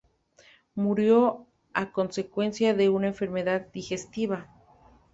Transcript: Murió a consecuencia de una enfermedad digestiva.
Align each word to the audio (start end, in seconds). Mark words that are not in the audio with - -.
Murió 0.73 1.45
a 1.75 1.91
consecuencia 1.91 2.73
de 2.73 2.89
una 2.89 3.05
enfermedad 3.05 3.67
digestiva. 3.71 4.49